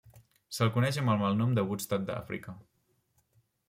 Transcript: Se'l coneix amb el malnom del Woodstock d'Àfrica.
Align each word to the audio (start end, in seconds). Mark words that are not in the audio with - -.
Se'l 0.57 0.71
coneix 0.77 0.97
amb 1.03 1.13
el 1.15 1.21
malnom 1.25 1.55
del 1.59 1.69
Woodstock 1.69 2.11
d'Àfrica. 2.11 2.61